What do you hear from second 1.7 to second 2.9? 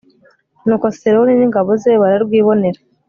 ze bararwibonera